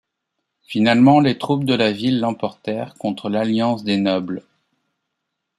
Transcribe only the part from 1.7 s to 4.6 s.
la ville l'emportèrent contre l'alliance des nobles.